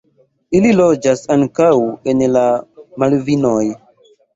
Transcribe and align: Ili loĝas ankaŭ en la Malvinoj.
Ili 0.59 0.71
loĝas 0.79 1.21
ankaŭ 1.37 1.71
en 2.15 2.27
la 2.39 2.47
Malvinoj. 3.01 3.65